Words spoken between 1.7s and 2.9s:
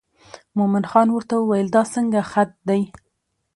دا څنګه خط دی.